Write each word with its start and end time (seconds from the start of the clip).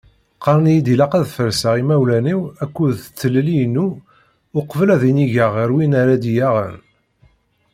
Qqaren-iyi-d 0.35 0.87
ilaq 0.93 1.13
ad 1.19 1.25
farseɣ 1.35 1.73
imawlan-iw 1.81 2.41
akked 2.63 2.85
d 3.01 3.03
tlelli-inu 3.19 3.87
uqbel 4.59 4.89
ad 4.95 5.03
inigeɣ 5.09 5.51
ɣer 5.57 5.69
win 5.75 5.93
ara 6.01 6.15
iyi-yaɣen. 6.17 6.77